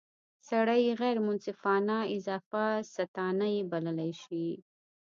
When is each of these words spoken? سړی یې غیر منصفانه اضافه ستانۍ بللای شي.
سړی 0.49 0.79
یې 0.87 0.93
غیر 1.01 1.17
منصفانه 1.25 1.97
اضافه 2.15 2.65
ستانۍ 2.93 3.55
بللای 3.71 4.11
شي. 4.23 4.47